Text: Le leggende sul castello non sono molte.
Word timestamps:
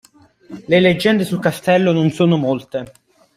Le 0.67 0.79
leggende 0.79 1.23
sul 1.23 1.39
castello 1.39 1.91
non 1.91 2.09
sono 2.09 2.35
molte. 2.35 2.91